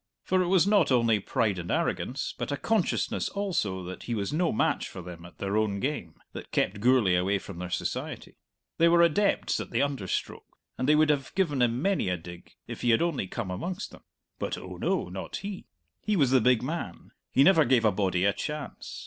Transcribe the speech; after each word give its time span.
For 0.23 0.41
it 0.41 0.47
was 0.47 0.65
not 0.65 0.91
only 0.91 1.19
pride 1.19 1.59
and 1.59 1.69
arrogance, 1.69 2.33
but 2.35 2.51
a 2.51 2.57
consciousness 2.57 3.29
also 3.29 3.83
that 3.83 4.01
he 4.05 4.15
was 4.15 4.33
no 4.33 4.51
match 4.51 4.87
for 4.89 5.03
them 5.03 5.25
at 5.27 5.37
their 5.37 5.55
own 5.55 5.79
game, 5.79 6.15
that 6.33 6.51
kept 6.51 6.79
Gourlay 6.79 7.13
away 7.13 7.37
from 7.37 7.59
their 7.59 7.69
society. 7.69 8.37
They 8.79 8.87
were 8.87 9.03
adepts 9.03 9.59
at 9.59 9.69
the 9.69 9.83
under 9.83 10.07
stroke, 10.07 10.57
and 10.75 10.89
they 10.89 10.95
would 10.95 11.11
have 11.11 11.35
given 11.35 11.61
him 11.61 11.83
many 11.83 12.09
a 12.09 12.17
dig 12.17 12.55
if 12.65 12.81
he 12.81 12.89
had 12.89 13.03
only 13.03 13.27
come 13.27 13.51
amongst 13.51 13.91
them. 13.91 14.01
But, 14.39 14.57
oh 14.57 14.77
no, 14.77 15.07
not 15.07 15.35
he; 15.35 15.67
he 16.01 16.15
was 16.15 16.31
the 16.31 16.41
big 16.41 16.63
man; 16.63 17.11
he 17.31 17.43
never 17.43 17.63
gave 17.63 17.85
a 17.85 17.91
body 17.91 18.25
a 18.25 18.33
chance! 18.33 18.99